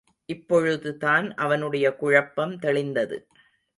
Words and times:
இப்பொழுதுதான் 0.29 1.27
அவனுடைய 1.35 1.95
குழப்பம் 1.95 2.55
தெளிந்தது. 2.59 3.19